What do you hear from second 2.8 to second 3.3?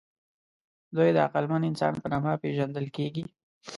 کېږي.